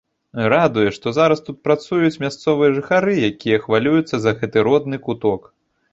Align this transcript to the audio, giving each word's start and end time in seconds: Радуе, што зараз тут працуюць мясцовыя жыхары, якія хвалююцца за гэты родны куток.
Радуе, 0.53 0.85
што 0.95 1.11
зараз 1.17 1.43
тут 1.49 1.59
працуюць 1.67 2.19
мясцовыя 2.25 2.71
жыхары, 2.79 3.13
якія 3.31 3.57
хвалююцца 3.67 4.15
за 4.25 4.31
гэты 4.41 4.57
родны 4.71 4.97
куток. 5.09 5.41